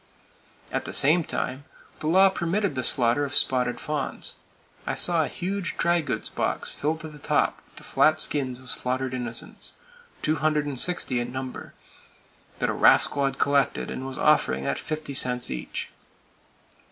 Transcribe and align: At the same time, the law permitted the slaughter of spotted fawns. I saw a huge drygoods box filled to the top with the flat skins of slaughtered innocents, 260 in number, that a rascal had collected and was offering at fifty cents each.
At 0.71 0.85
the 0.85 0.93
same 0.95 1.23
time, 1.23 1.65
the 1.99 2.07
law 2.07 2.29
permitted 2.29 2.73
the 2.73 2.81
slaughter 2.83 3.23
of 3.23 3.35
spotted 3.35 3.79
fawns. 3.79 4.37
I 4.87 4.95
saw 4.95 5.23
a 5.23 5.27
huge 5.27 5.77
drygoods 5.77 6.27
box 6.27 6.71
filled 6.71 7.01
to 7.01 7.07
the 7.07 7.19
top 7.19 7.61
with 7.65 7.75
the 7.75 7.83
flat 7.83 8.19
skins 8.19 8.59
of 8.59 8.71
slaughtered 8.71 9.13
innocents, 9.13 9.73
260 10.23 11.19
in 11.19 11.31
number, 11.31 11.75
that 12.57 12.71
a 12.71 12.73
rascal 12.73 13.25
had 13.25 13.37
collected 13.37 13.91
and 13.91 14.03
was 14.07 14.17
offering 14.17 14.65
at 14.65 14.79
fifty 14.79 15.13
cents 15.13 15.51
each. 15.51 15.91